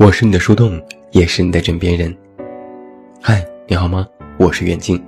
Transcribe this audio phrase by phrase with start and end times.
[0.00, 0.80] 我是你的树洞，
[1.10, 2.16] 也是你的枕边人。
[3.20, 4.06] 嗨，你好吗？
[4.38, 5.04] 我是远近。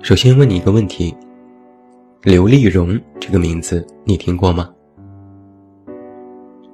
[0.00, 1.14] 首先问你一个问题：
[2.22, 4.70] 刘丽蓉这个名字你听过吗？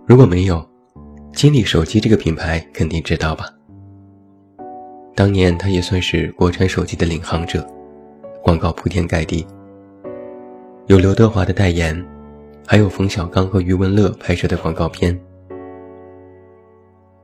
[0.06, 0.64] 如果没有，
[1.32, 3.46] 金立手机这个品牌肯定知道吧？
[5.16, 7.66] 当年它也算是国产手机的领航者，
[8.40, 9.44] 广告铺天盖地，
[10.86, 12.06] 有刘德华的代言，
[12.68, 15.18] 还有冯小刚和余文乐拍摄的广告片。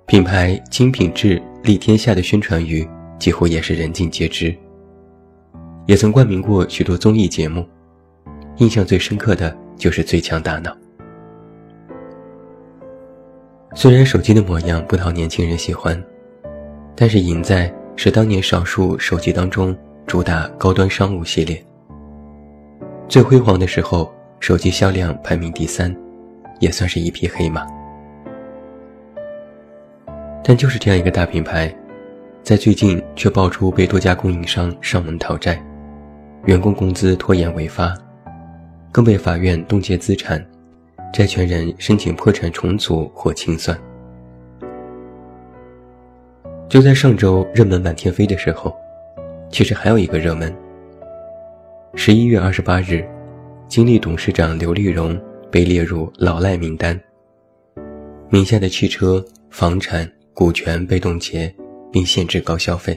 [0.08, 4.56] 品牌精品质利天下的宣传语几乎也是人尽皆知，
[5.84, 7.62] 也曾冠名过许多综艺节目，
[8.56, 10.70] 印象最深刻的就是《最强大脑》。
[13.74, 16.02] 虽然手机的模样不讨年轻人喜欢，
[16.96, 21.62] 但是赢在是当年少数手机当中主打高端商务系列。
[23.10, 25.94] 最辉煌的时候，手机销量排名第三，
[26.60, 27.66] 也算是一匹黑马。
[30.48, 31.70] 但就是这样一个大品牌，
[32.42, 35.62] 在最近却爆出被多家供应商上门讨债，
[36.46, 37.94] 员工工资拖延未发，
[38.90, 40.42] 更被法院冻结资产，
[41.12, 43.78] 债权人申请破产重组或清算。
[46.66, 48.74] 就在上周热门满天飞的时候，
[49.50, 50.50] 其实还有一个热门。
[51.94, 53.06] 十一月二十八日，
[53.68, 56.98] 金立董事长刘丽荣被列入老赖名单，
[58.30, 60.10] 名下的汽车、房产。
[60.38, 61.52] 股权被冻结，
[61.90, 62.96] 并限制高消费。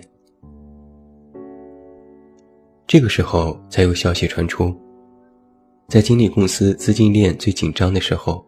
[2.86, 4.72] 这个时候才有消息传出，
[5.88, 8.45] 在经历公司资金链最紧张的时候，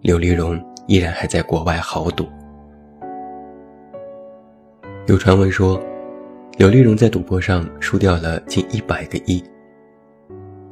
[0.00, 2.26] 刘丽蓉依然还在国外豪赌。
[5.06, 5.80] 有传闻说，
[6.56, 9.40] 刘丽蓉在赌博上输掉了近一百个亿。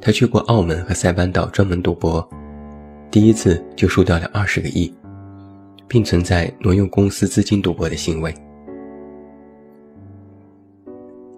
[0.01, 2.29] 她去过澳门和塞班岛专门赌博，
[3.09, 4.93] 第一次就输掉了二十个亿。
[5.87, 8.33] 并存在挪用公司资金赌博的行为。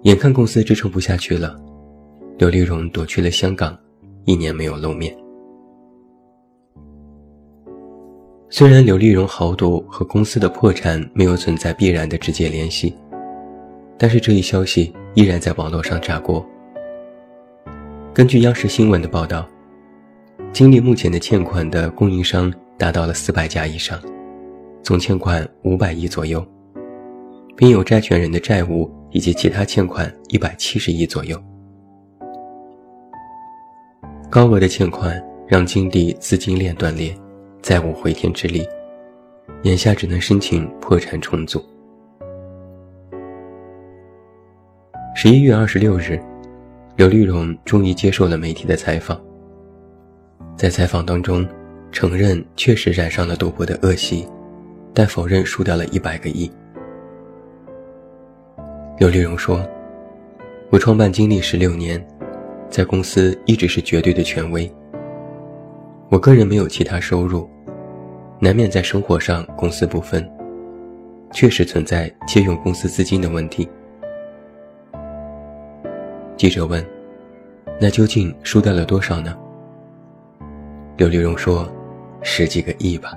[0.04, 1.60] 眼看公司支撑不下去了，
[2.38, 3.78] 刘丽蓉躲去了香港，
[4.26, 5.16] 一年没有露面。
[8.50, 12.96] 虽然刘丽蓉豪赌和公司的破产没有存在必然的直接联系，
[13.98, 16.44] 但是这一消息依然在网络上炸锅。
[18.14, 19.48] 根据央视新闻的报道，
[20.52, 24.00] 金立目前的欠款的供应商达到了四百家以上。
[24.82, 26.46] 总欠款五百亿左右，
[27.56, 31.40] 并有债权人的债务以及其他欠款一百七十亿左右。
[34.30, 37.16] 高额的欠款让金地资金链断裂，
[37.62, 38.68] 再无回天之力，
[39.64, 41.64] 眼下只能申请破产重组。
[45.16, 46.20] 十一月二十六日，
[46.96, 49.20] 刘丽荣终于接受了媒体的采访，
[50.56, 51.46] 在采访当中，
[51.92, 54.28] 承认确实染上了赌博的恶习。
[54.94, 56.52] 但否认输掉了一百个亿。
[58.98, 59.66] 刘丽蓉说
[60.70, 62.06] ：“我创办经历十六年，
[62.70, 64.70] 在公司一直是绝对的权威。
[66.10, 67.50] 我个人没有其他收入，
[68.40, 70.30] 难免在生活上公私不分，
[71.32, 73.70] 确实存在借用公司资金的问题。”
[76.36, 76.86] 记者问
[77.80, 79.38] ：“那究竟输掉了多少呢？”
[80.98, 81.72] 刘丽蓉说
[82.22, 83.14] ：“十几个亿吧。”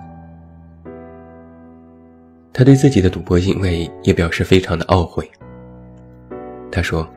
[2.55, 5.29] 他对自己的赌博行为也表示非常的懊悔。
[6.71, 7.09] 他说：“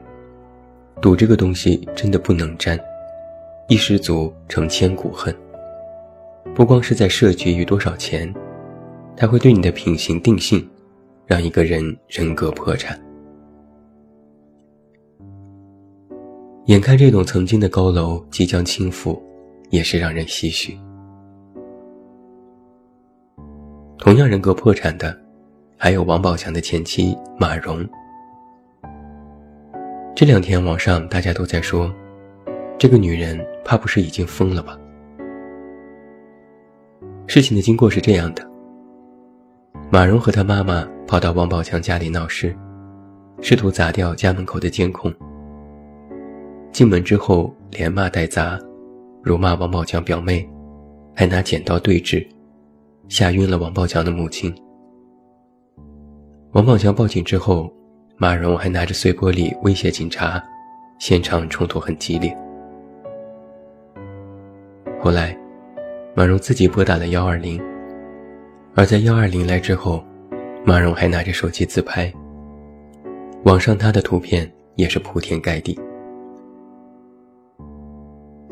[1.02, 2.80] 赌这个东西真的不能沾，
[3.68, 5.36] 一失足成千古恨。
[6.54, 8.34] 不光是在涉及于多少钱，
[9.18, 10.66] 它会对你的品行定性，
[11.26, 12.98] 让一个人人格破产。
[16.68, 19.22] 眼看这栋曾经的高楼即将倾覆，
[19.70, 20.78] 也是让人唏嘘。
[23.98, 25.16] 同样人格破产的。”
[25.78, 27.86] 还有王宝强的前妻马蓉。
[30.16, 31.94] 这两天网上大家都在说，
[32.78, 34.78] 这个女人怕不是已经疯了吧？
[37.28, 38.50] 事情的经过是这样的：
[39.92, 42.56] 马蓉和她妈妈跑到王宝强家里闹事，
[43.42, 45.14] 试图砸掉家门口的监控。
[46.72, 48.58] 进门之后连骂带砸，
[49.22, 50.50] 辱骂王宝强表妹，
[51.14, 52.26] 还拿剪刀对峙，
[53.10, 54.56] 吓晕了王宝强的母亲。
[56.56, 57.70] 王宝强报警之后，
[58.16, 60.42] 马蓉还拿着碎玻璃威胁警察，
[61.00, 62.34] 现场冲突很激烈。
[65.02, 65.38] 后来，
[66.16, 67.62] 马蓉自己拨打了幺二零，
[68.74, 70.02] 而在幺二零来之后，
[70.66, 72.10] 马蓉还拿着手机自拍。
[73.44, 75.78] 网上她的图片也是铺天盖地。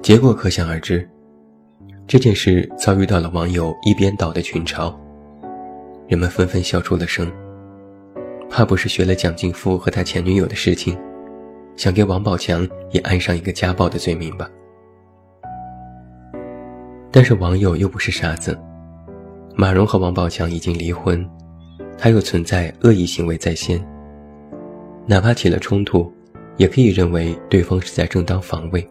[0.02, 1.10] 结果可想而知，
[2.06, 4.94] 这件事遭遇到了网友一边倒的群嘲，
[6.10, 7.32] 人们纷纷笑出了声。
[8.56, 10.96] 怕不是学了蒋劲夫和他前女友的事情，
[11.76, 14.48] 想给王宝强也安上一个家暴的罪名吧？
[17.12, 18.56] 但是网友又不是傻子，
[19.56, 21.28] 马蓉和王宝强已经离婚，
[21.98, 23.84] 他又存在恶意行为在先。
[25.08, 26.14] 哪怕起了冲突，
[26.58, 28.88] 也可以认为对方是在正当防卫。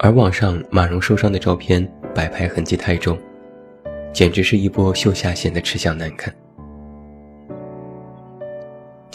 [0.00, 3.16] 而网上马蓉受伤的照片摆拍痕迹太重，
[4.12, 6.34] 简直是一波秀下限的吃相难看。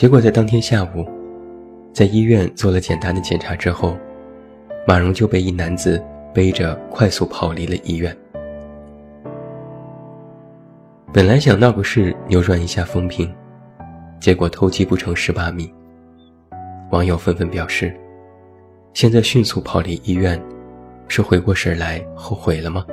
[0.02, 1.08] 结果在当天下午，
[1.94, 3.96] 在医院做了简单的检查之后，
[4.88, 6.04] 马蓉就被一男子
[6.34, 8.18] 背着快速跑离了医院。
[11.14, 13.32] 本来想闹个事扭转一下风评，
[14.20, 15.72] 结果偷鸡不成蚀把米。
[16.90, 17.96] 网友纷纷表示
[18.96, 20.42] ：“现在迅速跑离医院，
[21.10, 22.84] 是回过神来后悔了吗？”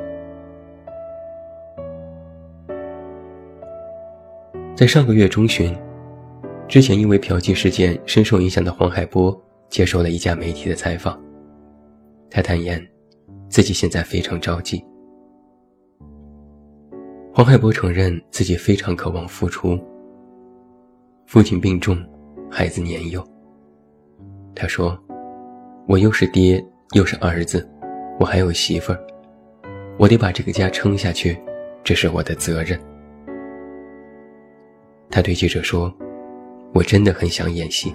[4.76, 5.74] 在上个月中旬。
[6.68, 9.34] 之前因为嫖妓事件深受影响的黄海波
[9.70, 11.18] 接受了一家媒体的采访，
[12.30, 12.86] 他坦言，
[13.48, 14.84] 自己现在非常着急。
[17.32, 19.78] 黄海波承认自己非常渴望复出。
[21.26, 21.96] 父亲病重，
[22.50, 23.26] 孩子年幼。
[24.54, 24.98] 他说
[25.88, 26.62] ：“我又是爹
[26.92, 27.66] 又是儿子，
[28.20, 29.00] 我还有媳妇儿，
[29.98, 31.38] 我得把这个家撑下去，
[31.82, 32.78] 这是我的责任。”
[35.08, 35.90] 他对记者说。
[36.74, 37.92] 我真的很想演戏。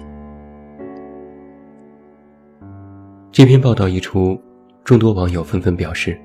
[3.30, 4.38] 这篇报道一出，
[4.84, 6.20] 众多网友纷纷表示：“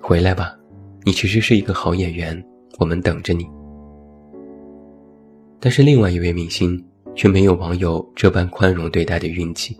[0.00, 0.56] 回来吧，
[1.04, 2.42] 你其实是一个好演员，
[2.78, 3.48] 我们等着你。”
[5.60, 6.82] 但是另外一位明星
[7.14, 9.76] 却没有网友这般宽容对待的运气。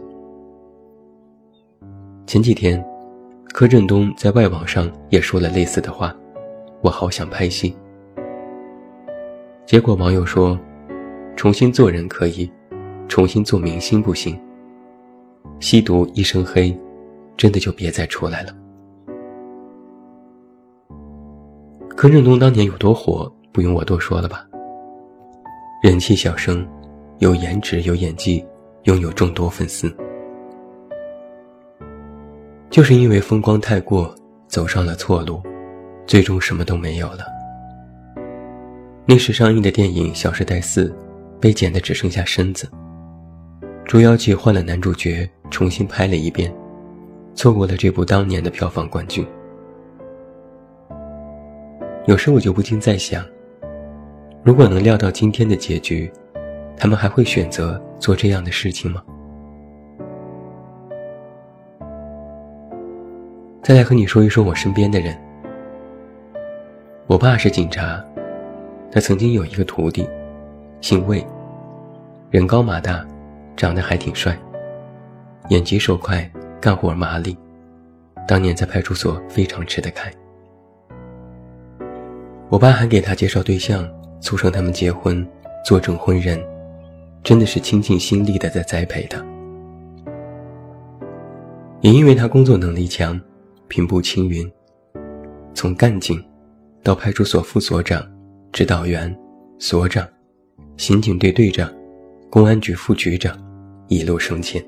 [2.27, 2.85] 前几天，
[3.55, 6.15] 柯震东在外网上也说了类似的话
[6.83, 7.75] ：“我好想拍戏。”
[9.67, 10.59] 结果网友说。
[11.41, 12.53] 重新做人可以，
[13.09, 14.39] 重新做明星不行。
[15.59, 16.79] 吸毒一身黑，
[17.35, 18.55] 真的就别再出来了。
[21.97, 24.47] 柯震东当年有多火，不用我多说了吧？
[25.83, 26.69] 人气小生，
[27.21, 28.45] 有颜值有演技，
[28.83, 29.91] 拥有众多粉丝。
[32.69, 34.15] 就是因为风光太过，
[34.47, 35.41] 走上了错路，
[36.07, 37.25] 最终什么都没有了。
[39.07, 40.85] 那时上映的电影《小时代四》。
[41.41, 42.69] 被剪得只剩下身子。
[43.85, 46.53] 《捉妖记》换了男主角，重新拍了一遍，
[47.35, 49.27] 错过了这部当年的票房冠军。
[52.07, 53.25] 有时我就不禁在想，
[54.45, 56.11] 如果能料到今天的结局，
[56.77, 59.03] 他们还会选择做这样的事情吗？
[63.63, 65.17] 再来和你说一说我身边的人。
[67.07, 68.03] 我爸是警察，
[68.91, 70.09] 他曾经有一个徒弟。
[70.81, 71.25] 姓魏，
[72.31, 73.07] 人高马大，
[73.55, 74.37] 长得还挺帅，
[75.51, 76.29] 眼疾手快，
[76.59, 77.37] 干活麻利，
[78.27, 80.11] 当年在派出所非常吃得开。
[82.49, 83.87] 我爸还给他介绍对象，
[84.21, 85.25] 促成他们结婚，
[85.65, 86.43] 做证婚人，
[87.23, 89.23] 真的是倾尽心力的在栽培他。
[91.83, 93.21] 也因为他工作能力强，
[93.69, 94.51] 平步青云，
[95.53, 96.25] 从干警
[96.83, 98.03] 到派出所副所长、
[98.51, 99.15] 指导员、
[99.59, 100.09] 所长。
[100.77, 101.71] 刑警队队长，
[102.31, 103.37] 公安局副局长，
[103.89, 104.65] 一路升迁。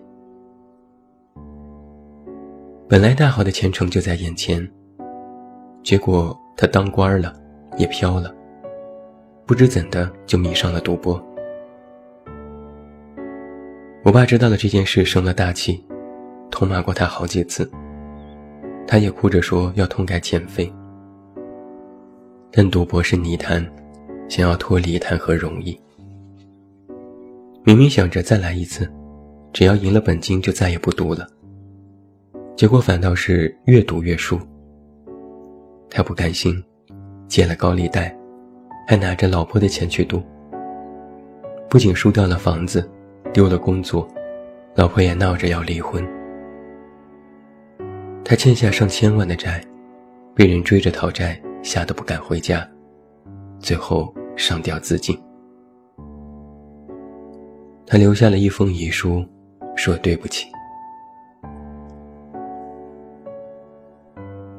[2.89, 4.69] 本来大好的前程就在眼前，
[5.83, 7.35] 结果他当官了，
[7.79, 8.35] 也飘了，
[9.47, 11.23] 不知怎的就迷上了赌博。
[14.05, 15.83] 我爸知道了这件事，生了大气，
[16.51, 17.71] 痛骂过他好几次。
[18.87, 20.71] 他也哭着说要痛改前非，
[22.51, 23.65] 但赌博是泥潭，
[24.33, 25.79] 想要脱离谈何容易。
[27.65, 28.91] 明明想着再来一次，
[29.53, 31.29] 只要赢了本金就再也不赌了。
[32.57, 34.41] 结果反倒是越赌越输。
[35.91, 36.65] 他不甘心，
[37.29, 38.17] 借了高利贷，
[38.89, 40.23] 还拿着老婆的钱去赌。
[41.69, 42.91] 不仅输掉了房子，
[43.35, 44.09] 丢了工作，
[44.75, 46.03] 老婆也闹着要离婚。
[48.25, 49.62] 他欠下上千万的债，
[50.35, 52.67] 被人追着讨债，吓得不敢回家，
[53.59, 55.19] 最后上吊自尽。
[57.87, 59.25] 他留下了一封遗书，
[59.77, 60.47] 说对不起。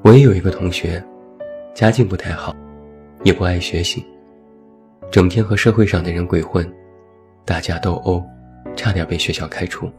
[0.04, 1.04] 我也有一个同学，
[1.74, 2.56] 家境不太好，
[3.24, 4.06] 也不爱学习，
[5.10, 6.70] 整天和社会上的人鬼混，
[7.46, 8.22] 打架斗殴，
[8.76, 9.90] 差点被学校开除。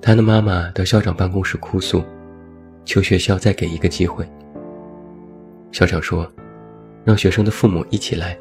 [0.00, 2.02] 他的妈妈到校长办公室哭诉，
[2.84, 4.24] 求学校再给一个机会。
[5.72, 6.30] 校长说
[7.04, 8.36] ：“让学生的父母一起来，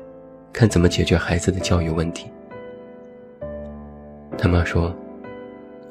[0.54, 2.32] 看怎么解决孩子的教育问题。
[4.38, 4.96] 他妈说，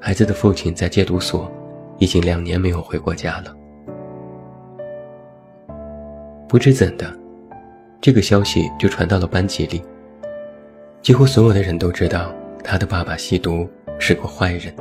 [0.00, 1.50] 孩子的父亲在戒毒所，
[1.99, 3.55] 已经两年没有回过家了。
[6.49, 7.14] 不知怎的，
[8.00, 9.83] 这个消息就传到了班级里。
[11.02, 14.73] 几乎所有的人都知道他的爸爸吸毒是个坏人。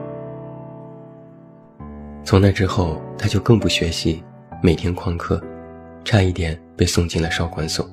[2.23, 4.23] 从那之后，他就更不学习，
[4.61, 5.41] 每天旷课，
[6.05, 7.87] 差一点被送进了少管所。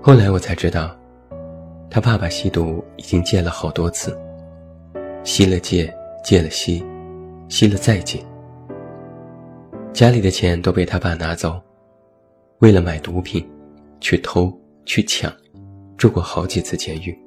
[0.00, 0.96] 后来我才知道，
[1.90, 4.16] 他爸爸吸毒已经戒了好多次，
[5.24, 6.80] 吸了戒，戒了吸，
[7.48, 8.24] 吸了再戒。
[9.92, 11.60] 家里的钱都被他爸拿走，
[12.60, 13.44] 为了买毒品，
[13.98, 15.28] 去偷去抢，
[15.96, 17.18] 住过好几次监狱。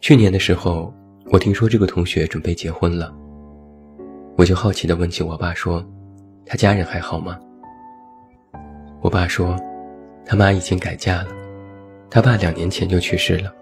[0.00, 0.94] 去年的时候，
[1.32, 3.12] 我听说这个同学准备结婚了，
[4.38, 5.84] 我就好奇地问起我爸说
[6.46, 7.36] ：“他家人还好吗？”
[9.02, 9.56] 我爸说
[10.24, 11.30] ：“他妈已经改嫁了，
[12.08, 13.52] 他爸两年前就去世了，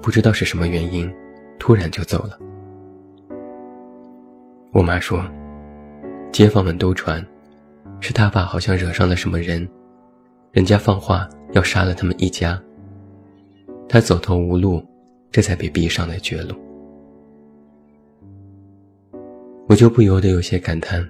[0.00, 1.12] 不知道是什么原因，
[1.58, 2.38] 突然就走了。”
[4.70, 5.20] 我妈说，
[6.30, 7.20] 街坊们都传，
[7.98, 9.68] 是他爸好像惹上了什么人，
[10.52, 12.56] 人家放话要杀了他们一家。
[13.88, 14.80] 他走投无路，
[15.32, 16.54] 这才被逼上了绝路。
[19.68, 21.04] 我就不由得有些感叹，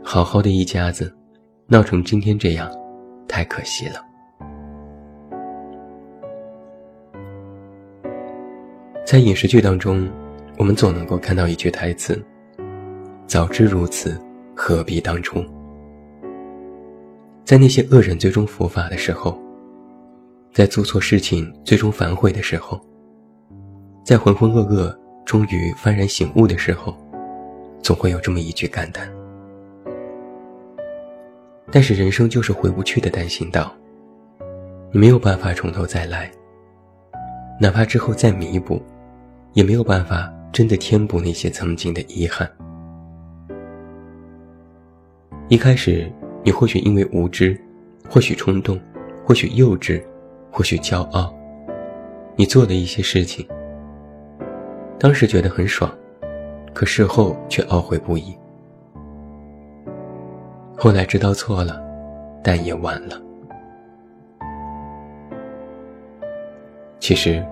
[0.00, 1.12] 好好的一家子，
[1.66, 2.70] 闹成今天这样，
[3.26, 3.94] 太可惜了。
[9.04, 10.08] 在影视剧当中，
[10.58, 12.16] 我们总能够看到一句台词。
[13.26, 14.16] 早知如此，
[14.54, 15.44] 何必当初？
[17.44, 19.36] 在那些恶人最终伏法的时候，
[20.52, 22.80] 在做错事情最终反悔的时候，
[24.04, 26.96] 在浑浑噩噩终于幡然醒悟的时候，
[27.86, 29.08] 总会有这么一句感叹。
[31.70, 33.72] 但是人生就是回不去的单行道，
[34.90, 36.28] 你没有办法从头再来，
[37.60, 38.82] 哪怕之后再弥补，
[39.52, 42.50] 也没有办法真的填补那些曾经的遗憾。
[45.46, 46.10] 一开始，
[46.42, 47.56] 你或许因为无知，
[48.10, 48.80] 或许冲动，
[49.24, 50.02] 或许幼稚，
[50.50, 51.32] 或许骄傲，
[52.34, 53.46] 你做的一些事情，
[54.98, 55.88] 当时觉得很爽，
[56.76, 58.36] 可事后却懊悔不已。
[60.76, 61.82] 后来知道错了，
[62.44, 63.18] 但也晚了。
[67.00, 67.42] 其实，“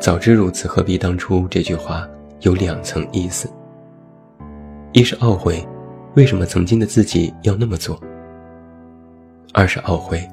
[0.00, 2.08] 早知如此，何必当初”这句话
[2.40, 3.46] 有两层意思：
[4.92, 5.62] 一是懊悔。
[6.14, 8.00] 为什么曾经的自己要那么做？
[9.52, 10.26] 二是懊悔，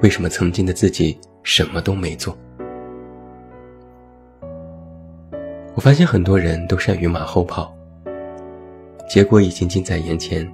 [0.00, 2.34] 为什么曾经的自己什么都没做？
[5.78, 7.72] 我发现很多人都善于马后炮，
[9.08, 10.44] 结果已经近在眼前，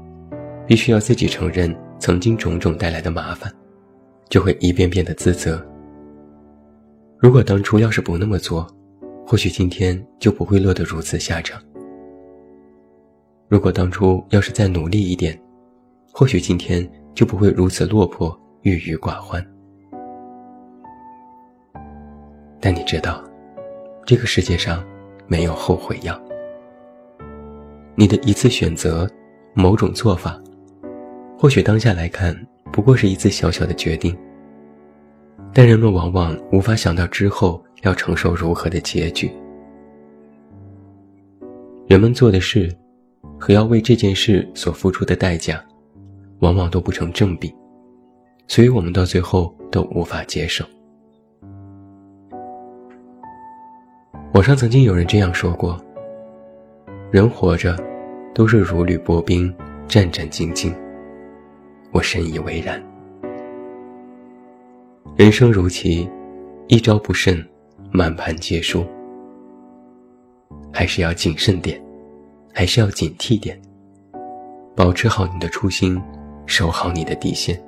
[0.67, 3.51] 必须要自己承认曾经种种带来的麻烦，
[4.29, 5.67] 就会一遍遍的自责。
[7.17, 8.67] 如果当初要是不那么做，
[9.27, 11.59] 或许今天就不会落得如此下场。
[13.49, 15.41] 如果当初要是再努力一点，
[16.13, 19.43] 或许今天就不会如此落魄、郁郁寡欢。
[22.61, 23.25] 但你知道，
[24.05, 24.85] 这个世界上
[25.27, 26.21] 没有后悔药。
[27.95, 29.09] 你的一次选择，
[29.55, 30.41] 某种做法，
[31.39, 32.37] 或许当下来看
[32.73, 34.17] 不过是一次小小的决定，
[35.53, 39.31] 但人们往往无法想到之后要承受如何的结局。
[41.87, 42.75] 人们做的事。
[43.37, 45.63] 和要为这件事所付出的代价，
[46.39, 47.55] 往往都不成正比，
[48.47, 50.65] 所以我们到最后都无法接受。
[54.35, 55.81] 网上曾经有人这样说过
[57.13, 57.79] ：“人活着，
[58.35, 59.55] 都是如履薄冰，
[59.87, 60.75] 战战兢兢。”
[61.93, 62.83] 我深以为然。
[65.15, 66.11] 人生如棋，
[66.67, 67.47] 一招不慎，
[67.93, 68.85] 满盘皆输，
[70.73, 71.81] 还是要谨慎点。
[72.57, 73.61] 还是要警惕点，
[74.77, 76.01] 保持好你的初心，
[76.47, 77.61] 守好你的底线。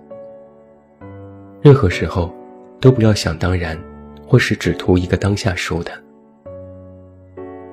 [1.61, 2.33] 任何时候，
[2.81, 3.77] 都不要想当然，
[4.27, 5.91] 或是只图一个当下输的。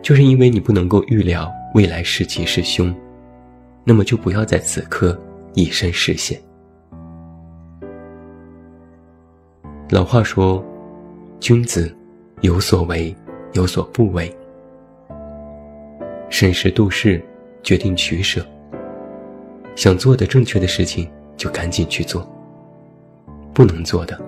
[0.04, 2.94] 就是因为你不能够预料未来是吉是凶，
[3.86, 5.18] 那么就不要在此刻
[5.54, 6.38] 以身试险。
[9.90, 10.62] 老话说
[11.40, 11.96] ：“君子
[12.42, 13.16] 有所为，
[13.54, 14.30] 有所不为。”
[16.30, 17.24] 审时度势，
[17.62, 18.46] 决定取舍。
[19.76, 22.22] 想做的正确的事情，就赶紧去做；
[23.54, 24.20] 不能做的，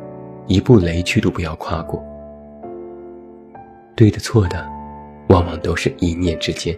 [0.48, 2.02] 一步雷区都不要跨过。
[3.96, 4.66] 对的错的，
[5.28, 6.78] 往往都是一念之间。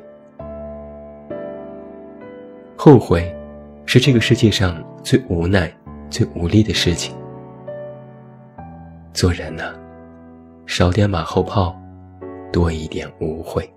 [2.76, 3.36] 后悔
[3.86, 5.72] 是这个世界上最无奈、
[6.10, 7.16] 最无力的事情。
[9.14, 9.74] 做人呢，
[10.66, 11.76] 少点马后炮，
[12.52, 13.68] 多一点无悔。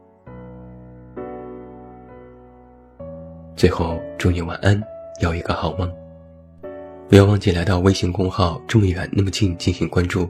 [3.56, 4.80] 最后，祝你晚安，
[5.20, 5.90] 有一个好梦。
[7.08, 10.28] 不要忘记来到微信公号“这么远那么近”进行关注，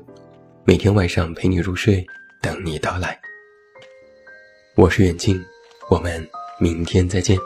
[0.65, 2.05] 每天晚上陪你入睡，
[2.41, 3.19] 等你到来。
[4.77, 5.45] 我是远近，
[5.89, 6.27] 我们
[6.59, 7.37] 明天再见。